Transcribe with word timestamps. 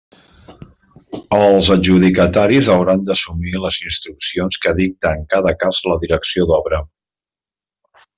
Els 1.39 1.67
adjudicataris 1.75 2.71
hauran 2.75 3.03
d'assumir 3.09 3.53
les 3.65 3.77
instruccions 3.89 4.59
que 4.63 4.73
dicte 4.83 5.13
en 5.19 5.29
cada 5.35 5.53
cas 5.65 5.83
la 5.93 5.99
Direcció 6.05 6.49
d'obra. 6.53 6.81